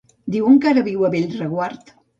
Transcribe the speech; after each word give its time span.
Diuen 0.35 0.57
que 0.63 0.71
ara 0.71 0.85
viu 0.89 1.07
a 1.11 1.15
Bellreguard. 1.19 1.99